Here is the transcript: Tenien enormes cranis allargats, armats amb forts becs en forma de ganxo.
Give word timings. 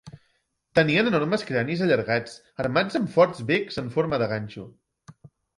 Tenien 0.79 1.09
enormes 1.09 1.45
cranis 1.49 1.83
allargats, 1.87 2.35
armats 2.65 2.99
amb 3.01 3.13
forts 3.19 3.45
becs 3.53 3.81
en 3.83 3.93
forma 3.99 4.21
de 4.23 4.31
ganxo. 4.33 4.67